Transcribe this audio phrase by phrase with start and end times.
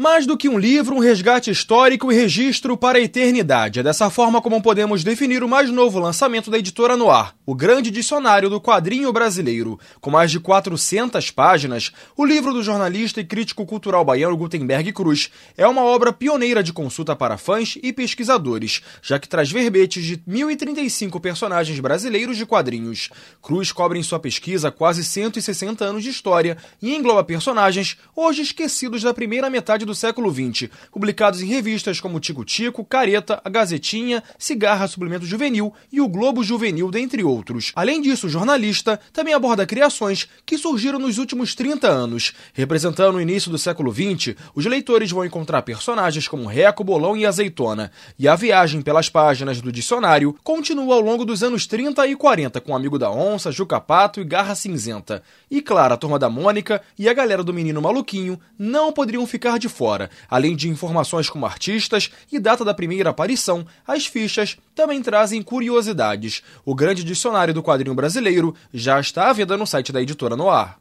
[0.00, 3.80] Mais do que um livro, um resgate histórico e registro para a eternidade.
[3.80, 7.90] É dessa forma como podemos definir o mais novo lançamento da editora Noir, o Grande
[7.90, 9.78] Dicionário do Quadrinho Brasileiro.
[10.00, 15.30] Com mais de 400 páginas, o livro do jornalista e crítico cultural baiano Gutenberg Cruz
[15.54, 20.16] é uma obra pioneira de consulta para fãs e pesquisadores, já que traz verbetes de
[20.16, 23.10] 1.035 personagens brasileiros de quadrinhos.
[23.42, 29.02] Cruz cobre em sua pesquisa quase 160 anos de história e engloba personagens hoje esquecidos
[29.02, 33.50] da primeira metade do do século XX, publicados em revistas como Tico Tico, Careta, A
[33.50, 37.72] Gazetinha, Cigarra Suplemento Juvenil e o Globo Juvenil, dentre outros.
[37.74, 42.32] Além disso, o jornalista também aborda criações que surgiram nos últimos 30 anos.
[42.54, 47.26] Representando o início do século XX, os leitores vão encontrar personagens como Reco, Bolão e
[47.26, 47.90] Azeitona.
[48.16, 52.60] E a viagem pelas páginas do dicionário continua ao longo dos anos 30 e 40
[52.60, 55.20] com Amigo da Onça, Juca Pato e Garra Cinzenta.
[55.50, 59.58] E claro, a Turma da Mônica e a galera do Menino Maluquinho não poderiam ficar
[59.58, 60.10] de fora.
[60.28, 66.42] Além de informações como artistas e data da primeira aparição, as fichas também trazem curiosidades.
[66.66, 70.74] O grande dicionário do quadrinho brasileiro já está à venda no site da editora Noir.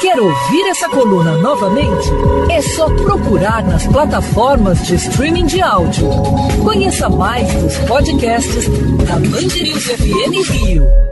[0.00, 2.08] Quer ouvir essa coluna novamente?
[2.50, 6.08] É só procurar nas plataformas de streaming de áudio.
[6.64, 8.66] Conheça mais dos podcasts
[9.06, 11.11] da Band FM Rio.